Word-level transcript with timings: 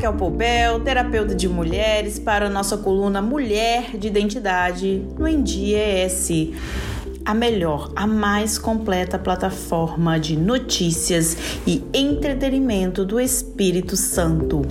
Raquel 0.00 0.14
Poubel, 0.14 0.80
terapeuta 0.80 1.34
de 1.34 1.46
mulheres, 1.46 2.18
para 2.18 2.46
a 2.46 2.48
nossa 2.48 2.78
coluna 2.78 3.20
Mulher 3.20 3.98
de 3.98 4.08
Identidade 4.08 5.06
no 5.18 5.28
ENDIES, 5.28 6.30
a 7.22 7.34
melhor, 7.34 7.92
a 7.94 8.06
mais 8.06 8.56
completa 8.56 9.18
plataforma 9.18 10.18
de 10.18 10.38
notícias 10.38 11.36
e 11.66 11.84
entretenimento 11.92 13.04
do 13.04 13.20
Espírito 13.20 13.94
Santo. 13.94 14.62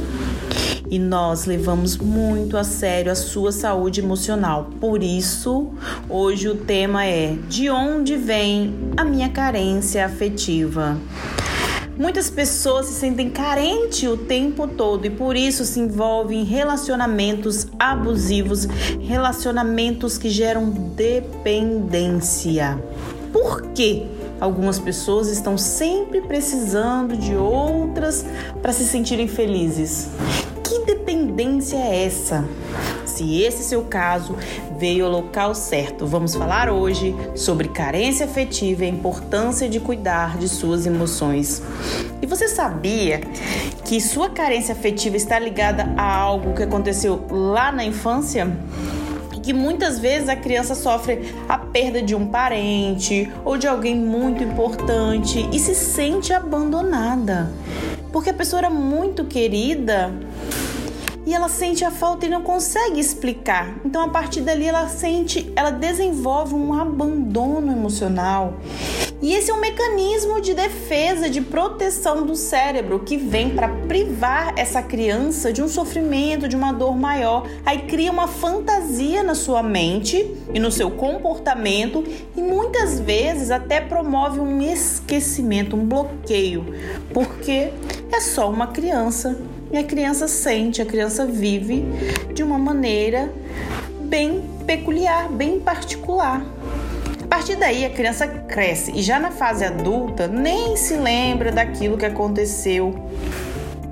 E 0.90 0.98
nós 0.98 1.46
levamos 1.46 1.96
muito 1.96 2.58
a 2.58 2.64
sério 2.64 3.12
a 3.12 3.16
sua 3.16 3.52
saúde 3.52 4.00
emocional. 4.00 4.72
Por 4.82 5.04
isso, 5.04 5.70
hoje 6.10 6.50
o 6.50 6.56
tema 6.56 7.06
é: 7.06 7.38
De 7.48 7.70
onde 7.70 8.18
vem 8.18 8.74
a 8.98 9.04
minha 9.04 9.30
carência 9.30 10.04
afetiva? 10.04 10.98
Muitas 12.00 12.30
pessoas 12.30 12.86
se 12.86 12.94
sentem 12.94 13.30
carentes 13.30 14.10
o 14.10 14.16
tempo 14.16 14.70
todo 14.70 15.06
e 15.06 15.10
por 15.10 15.36
isso 15.36 15.66
se 15.66 15.82
envolvem 15.82 16.40
em 16.40 16.46
relacionamentos 16.46 17.68
abusivos, 17.78 18.64
relacionamentos 19.02 20.18
que 20.18 20.30
geram 20.30 20.70
dependência. 20.70 22.82
Por 23.34 23.64
quê? 23.74 24.06
Algumas 24.40 24.80
pessoas 24.80 25.28
estão 25.28 25.58
sempre 25.58 26.22
precisando 26.22 27.18
de 27.18 27.36
outras 27.36 28.26
para 28.62 28.72
se 28.72 28.86
sentirem 28.86 29.28
felizes. 29.28 30.08
É 31.42 32.04
essa? 32.04 32.44
Se 33.06 33.44
esse 33.44 33.64
seu 33.64 33.84
caso, 33.84 34.36
veio 34.78 35.06
ao 35.06 35.12
local 35.12 35.56
certo. 35.56 36.06
Vamos 36.06 36.36
falar 36.36 36.70
hoje 36.70 37.16
sobre 37.34 37.70
carência 37.70 38.26
afetiva 38.26 38.84
e 38.84 38.88
a 38.88 38.90
importância 38.90 39.70
de 39.70 39.80
cuidar 39.80 40.38
de 40.38 40.50
suas 40.50 40.86
emoções. 40.86 41.64
E 42.22 42.26
você 42.26 42.50
sabia 42.50 43.22
que 43.86 44.02
sua 44.02 44.30
carência 44.30 44.74
afetiva 44.74 45.16
está 45.16 45.40
ligada 45.40 45.90
a 45.96 46.14
algo 46.14 46.54
que 46.54 46.64
aconteceu 46.64 47.26
lá 47.32 47.72
na 47.72 47.86
infância? 47.86 48.52
que 49.42 49.54
muitas 49.54 49.98
vezes 49.98 50.28
a 50.28 50.36
criança 50.36 50.76
sofre 50.76 51.34
a 51.48 51.58
perda 51.58 52.02
de 52.02 52.14
um 52.14 52.28
parente 52.28 53.32
ou 53.46 53.58
de 53.58 53.66
alguém 53.66 53.96
muito 53.96 54.44
importante 54.44 55.48
e 55.52 55.58
se 55.58 55.74
sente 55.74 56.34
abandonada. 56.34 57.50
Porque 58.12 58.30
a 58.30 58.34
pessoa 58.34 58.60
era 58.60 58.70
muito 58.70 59.24
querida 59.24 60.14
e 61.30 61.34
ela 61.36 61.48
sente 61.48 61.86
a 61.86 61.92
falta 61.92 62.26
e 62.26 62.30
não 62.30 62.42
consegue 62.42 63.00
explicar. 63.00 63.80
Então 63.86 64.02
a 64.02 64.10
partir 64.10 64.42
dali 64.42 64.66
ela 64.66 64.88
sente, 64.88 65.54
ela 65.56 65.70
desenvolve 65.70 66.56
um 66.56 66.74
abandono 66.74 67.72
emocional. 67.72 68.56
E 69.22 69.34
esse 69.34 69.52
é 69.52 69.54
um 69.54 69.60
mecanismo 69.60 70.42
de 70.42 70.56
defesa, 70.56 71.30
de 71.30 71.40
proteção 71.40 72.26
do 72.26 72.36
cérebro 72.36 73.02
que 73.02 73.16
vem 73.16 73.52
para 73.52 73.68
privar 73.68 74.56
essa 74.58 74.82
criança 74.82 75.54
de 75.54 75.62
um 75.62 75.68
sofrimento, 75.68 76.48
de 76.48 76.56
uma 76.56 76.72
dor 76.72 76.98
maior. 76.98 77.48
Aí 77.64 77.84
cria 77.84 78.12
uma 78.12 78.28
fantasia 78.28 79.22
na 79.22 79.36
sua 79.36 79.62
mente 79.62 80.36
e 80.52 80.60
no 80.60 80.72
seu 80.72 80.90
comportamento 80.90 82.04
e 82.36 82.42
muitas 82.42 83.00
vezes 83.00 83.52
até 83.52 83.80
promove 83.80 84.40
um 84.40 84.64
esquecimento, 84.64 85.76
um 85.76 85.86
bloqueio, 85.86 86.66
porque 87.14 87.72
é 88.12 88.20
só 88.20 88.50
uma 88.50 88.66
criança 88.66 89.40
e 89.72 89.78
a 89.78 89.84
criança 89.84 90.28
sente, 90.28 90.82
a 90.82 90.86
criança 90.86 91.26
vive 91.26 91.86
de 92.34 92.44
uma 92.44 92.58
maneira 92.58 93.32
bem 94.02 94.44
peculiar, 94.66 95.30
bem 95.30 95.60
particular. 95.60 96.44
A 97.24 97.28
partir 97.28 97.56
daí, 97.56 97.86
a 97.86 97.90
criança 97.90 98.28
cresce 98.28 98.92
e 98.96 99.02
já 99.04 99.20
na 99.20 99.30
fase 99.30 99.64
adulta 99.64 100.28
nem 100.28 100.76
se 100.76 100.96
lembra 100.96 101.52
daquilo 101.52 101.98
que 101.98 102.06
aconteceu 102.06 102.96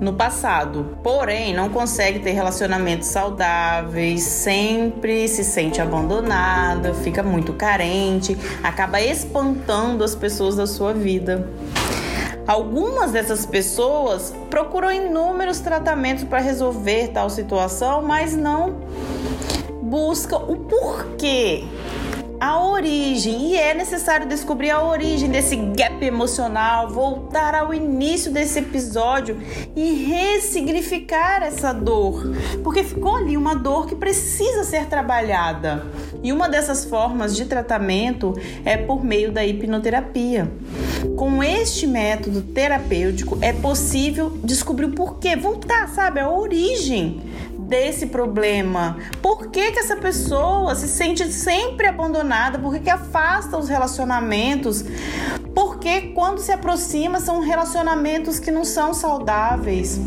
no 0.00 0.12
passado. 0.12 0.98
Porém, 1.02 1.54
não 1.54 1.68
consegue 1.68 2.18
ter 2.18 2.32
relacionamentos 2.32 3.08
saudáveis, 3.08 4.22
sempre 4.22 5.28
se 5.28 5.44
sente 5.44 5.80
abandonada, 5.80 6.94
fica 6.94 7.22
muito 7.22 7.52
carente, 7.52 8.36
acaba 8.62 9.00
espantando 9.00 10.02
as 10.02 10.14
pessoas 10.14 10.56
da 10.56 10.66
sua 10.66 10.92
vida. 10.92 11.48
Algumas 12.48 13.12
dessas 13.12 13.44
pessoas 13.44 14.34
procuram 14.48 14.90
inúmeros 14.90 15.60
tratamentos 15.60 16.24
para 16.24 16.38
resolver 16.38 17.08
tal 17.08 17.28
situação, 17.28 18.00
mas 18.00 18.34
não 18.34 18.74
buscam 19.82 20.38
o 20.38 20.56
porquê 20.56 21.64
a 22.40 22.60
origem 22.60 23.50
e 23.50 23.56
é 23.56 23.74
necessário 23.74 24.28
descobrir 24.28 24.70
a 24.70 24.82
origem 24.82 25.28
desse 25.28 25.56
gap 25.56 26.04
emocional, 26.04 26.88
voltar 26.88 27.54
ao 27.54 27.74
início 27.74 28.30
desse 28.30 28.60
episódio 28.60 29.38
e 29.74 30.04
ressignificar 30.04 31.42
essa 31.42 31.72
dor, 31.72 32.32
porque 32.62 32.84
ficou 32.84 33.16
ali 33.16 33.36
uma 33.36 33.54
dor 33.54 33.86
que 33.86 33.96
precisa 33.96 34.62
ser 34.62 34.86
trabalhada. 34.86 35.86
E 36.22 36.32
uma 36.32 36.48
dessas 36.48 36.84
formas 36.84 37.34
de 37.34 37.44
tratamento 37.44 38.34
é 38.64 38.76
por 38.76 39.04
meio 39.04 39.32
da 39.32 39.44
hipnoterapia. 39.44 40.50
Com 41.16 41.42
este 41.42 41.86
método 41.86 42.42
terapêutico 42.42 43.38
é 43.40 43.52
possível 43.52 44.30
descobrir 44.44 44.86
o 44.86 44.92
porquê, 44.92 45.36
voltar, 45.36 45.88
sabe, 45.88 46.20
a 46.20 46.30
origem 46.30 47.20
desse 47.58 48.06
problema? 48.06 48.96
Por 49.20 49.48
que, 49.48 49.72
que 49.72 49.78
essa 49.78 49.96
pessoa 49.96 50.74
se 50.74 50.86
sente 50.88 51.30
sempre 51.32 51.88
abandonada? 51.88 52.58
Por 52.58 52.74
que, 52.74 52.80
que 52.80 52.90
afasta 52.90 53.58
os 53.58 53.68
relacionamentos? 53.68 54.84
Porque 55.54 56.12
quando 56.14 56.38
se 56.38 56.52
aproxima 56.52 57.20
são 57.20 57.40
relacionamentos 57.40 58.38
que 58.38 58.50
não 58.50 58.64
são 58.64 58.94
saudáveis. 58.94 60.00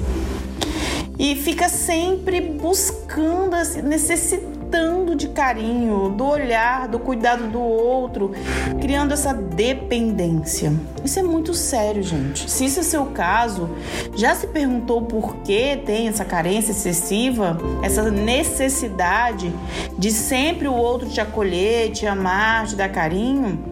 E 1.19 1.35
fica 1.35 1.69
sempre 1.69 2.41
buscando, 2.41 3.55
necessitando 3.83 4.50
necessitando 4.71 5.15
de 5.15 5.27
carinho, 5.27 6.09
do 6.09 6.25
olhar, 6.25 6.87
do 6.87 6.97
cuidado 6.97 7.47
do 7.47 7.59
outro, 7.59 8.31
criando 8.79 9.13
essa 9.13 9.33
dependência. 9.33 10.73
Isso 11.03 11.19
é 11.19 11.23
muito 11.23 11.53
sério, 11.53 12.01
gente. 12.01 12.49
Se 12.49 12.65
isso 12.65 12.79
é 12.79 12.83
seu 12.83 13.07
caso, 13.07 13.69
já 14.15 14.33
se 14.33 14.47
perguntou 14.47 15.01
por 15.01 15.37
que 15.37 15.75
tem 15.85 16.07
essa 16.07 16.23
carência 16.23 16.71
excessiva, 16.71 17.57
essa 17.83 18.09
necessidade 18.09 19.53
de 19.97 20.11
sempre 20.11 20.67
o 20.67 20.73
outro 20.73 21.09
te 21.09 21.19
acolher, 21.19 21.91
te 21.91 22.07
amar, 22.07 22.65
te 22.67 22.75
dar 22.75 22.89
carinho? 22.89 23.63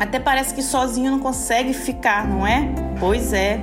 Até 0.00 0.18
parece 0.18 0.54
que 0.54 0.62
sozinho 0.62 1.10
não 1.10 1.18
consegue 1.18 1.74
ficar, 1.74 2.26
não 2.26 2.46
é? 2.46 2.72
Pois 2.98 3.32
é 3.32 3.60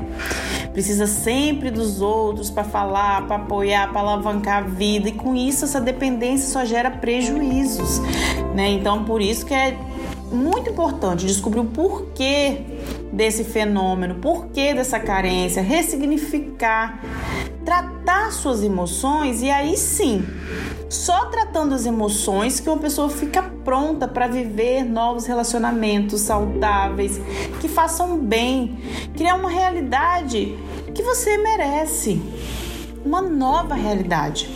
precisa 0.75 1.07
sempre 1.07 1.71
dos 1.71 2.01
outros 2.01 2.49
para 2.51 2.65
falar, 2.65 3.25
para 3.27 3.37
apoiar, 3.37 3.93
para 3.93 4.01
alavancar 4.01 4.57
a 4.57 4.67
vida 4.67 5.07
e 5.07 5.13
com 5.13 5.33
isso 5.33 5.63
essa 5.63 5.79
dependência 5.79 6.49
só 6.49 6.65
gera 6.65 6.91
prejuízos, 6.91 8.01
né? 8.53 8.71
Então 8.71 9.05
por 9.05 9.21
isso 9.21 9.45
que 9.45 9.53
é 9.53 9.77
muito 10.29 10.69
importante 10.69 11.25
descobrir 11.25 11.61
o 11.61 11.65
porquê 11.65 12.57
desse 13.09 13.45
fenômeno, 13.45 14.15
porquê 14.15 14.73
dessa 14.73 14.99
carência, 14.99 15.61
ressignificar, 15.61 16.99
tratar 17.65 18.31
suas 18.31 18.63
emoções 18.63 19.41
e 19.41 19.49
aí 19.49 19.75
sim 19.75 20.23
só 20.89 21.25
tratando 21.25 21.73
as 21.73 21.85
emoções 21.85 22.59
que 22.59 22.69
uma 22.69 22.77
pessoa 22.77 23.09
fica 23.09 23.41
pronta 23.43 24.07
para 24.07 24.27
viver 24.27 24.83
novos 24.83 25.25
relacionamentos 25.25 26.21
saudáveis, 26.21 27.19
que 27.59 27.67
façam 27.67 28.17
bem, 28.17 28.77
criar 29.15 29.35
uma 29.35 29.49
realidade 29.49 30.57
que 30.93 31.03
você 31.03 31.37
merece, 31.37 32.21
uma 33.03 33.21
nova 33.21 33.75
realidade. 33.75 34.49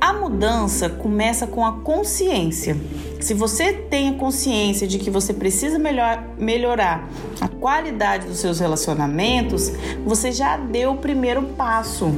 A 0.00 0.12
mudança 0.12 0.88
começa 0.88 1.46
com 1.46 1.64
a 1.64 1.80
consciência. 1.80 2.76
Se 3.20 3.34
você 3.34 3.72
tem 3.72 4.10
a 4.10 4.14
consciência 4.14 4.86
de 4.86 4.98
que 4.98 5.10
você 5.10 5.32
precisa 5.32 5.78
melhor, 5.78 6.22
melhorar 6.38 7.08
a 7.40 7.48
qualidade 7.48 8.26
dos 8.26 8.38
seus 8.38 8.60
relacionamentos, 8.60 9.72
você 10.04 10.30
já 10.32 10.56
deu 10.56 10.92
o 10.92 10.96
primeiro 10.96 11.42
passo 11.56 12.14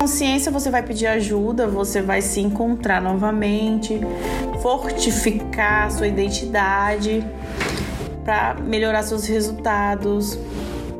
consciência 0.00 0.50
você 0.50 0.70
vai 0.70 0.82
pedir 0.82 1.06
ajuda, 1.06 1.66
você 1.66 2.00
vai 2.00 2.22
se 2.22 2.40
encontrar 2.40 3.02
novamente, 3.02 4.00
fortificar 4.62 5.90
sua 5.90 6.08
identidade 6.08 7.22
para 8.24 8.54
melhorar 8.54 9.02
seus 9.02 9.26
resultados. 9.26 10.38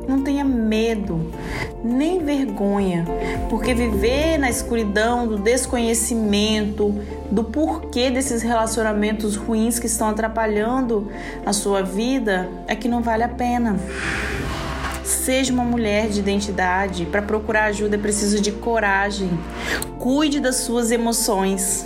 Não 0.07 0.21
tenha 0.23 0.43
medo, 0.43 1.31
nem 1.83 2.23
vergonha, 2.23 3.05
porque 3.49 3.73
viver 3.73 4.37
na 4.37 4.49
escuridão 4.49 5.27
do 5.27 5.37
desconhecimento, 5.37 6.93
do 7.29 7.43
porquê 7.43 8.09
desses 8.09 8.41
relacionamentos 8.41 9.35
ruins 9.35 9.79
que 9.79 9.85
estão 9.85 10.09
atrapalhando 10.09 11.09
a 11.45 11.53
sua 11.53 11.81
vida 11.81 12.49
é 12.67 12.75
que 12.75 12.87
não 12.87 13.01
vale 13.01 13.23
a 13.23 13.29
pena. 13.29 13.79
Seja 15.03 15.53
uma 15.53 15.63
mulher 15.63 16.09
de 16.09 16.19
identidade. 16.19 17.05
Para 17.05 17.21
procurar 17.21 17.65
ajuda 17.65 17.95
é 17.95 17.99
preciso 17.99 18.39
de 18.41 18.51
coragem. 18.51 19.29
Cuide 19.99 20.39
das 20.39 20.57
suas 20.57 20.91
emoções. 20.91 21.85